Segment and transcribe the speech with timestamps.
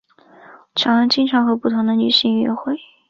[0.73, 2.75] 乔恩经常和不同的女性约会。